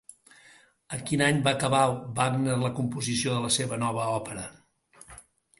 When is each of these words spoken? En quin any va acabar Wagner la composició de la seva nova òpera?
En 0.95 1.03
quin 1.09 1.23
any 1.25 1.41
va 1.47 1.53
acabar 1.57 1.81
Wagner 2.21 2.57
la 2.63 2.71
composició 2.81 3.37
de 3.37 3.45
la 3.45 3.55
seva 3.59 3.81
nova 3.85 4.09
òpera? 4.17 4.51